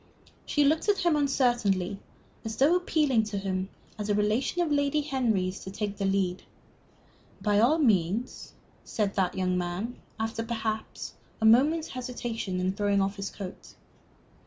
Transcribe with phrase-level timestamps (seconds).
[0.47, 1.99] She looked at him uncertainly,
[2.43, 3.69] as though appealing to him,
[3.99, 6.41] as a relation of Lady Henry's, to take the lead.
[7.39, 8.53] "By all means,"
[8.83, 13.75] said that young man, after perhaps a moment's hesitation, and throwing off his coat.